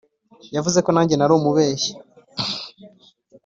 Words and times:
yavuze 0.55 0.79
ko 0.85 0.89
nanjye 0.93 1.15
nari 1.15 1.33
umubeshyi, 1.39 1.91